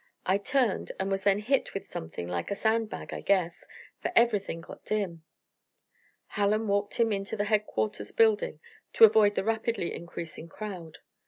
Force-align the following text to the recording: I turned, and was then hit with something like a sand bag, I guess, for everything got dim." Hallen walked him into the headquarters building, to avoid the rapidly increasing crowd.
I 0.25 0.39
turned, 0.39 0.91
and 0.99 1.11
was 1.11 1.25
then 1.25 1.37
hit 1.37 1.75
with 1.75 1.85
something 1.85 2.27
like 2.27 2.49
a 2.49 2.55
sand 2.55 2.89
bag, 2.89 3.13
I 3.13 3.21
guess, 3.21 3.67
for 4.01 4.11
everything 4.15 4.59
got 4.59 4.83
dim." 4.83 5.23
Hallen 6.29 6.67
walked 6.67 6.99
him 6.99 7.11
into 7.13 7.37
the 7.37 7.43
headquarters 7.45 8.11
building, 8.11 8.59
to 8.93 9.03
avoid 9.05 9.35
the 9.35 9.43
rapidly 9.43 9.93
increasing 9.93 10.49
crowd. 10.49 10.97